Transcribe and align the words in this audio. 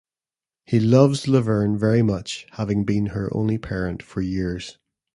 He 0.65 0.79
loves 0.79 1.27
Laverne 1.27 1.77
very 1.77 2.01
much, 2.01 2.47
having 2.53 2.85
been 2.85 3.07
her 3.13 3.29
only 3.37 3.59
parent 3.59 4.01
for 4.01 4.21
years. 4.21 4.79